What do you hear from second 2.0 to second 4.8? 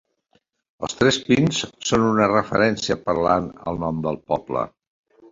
una referència parlant al nom del poble.